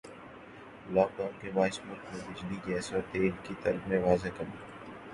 [0.87, 4.57] lock Dawn کے باعث ملک میں بجلی گیس اور تیل کی طلب میں واضح کمی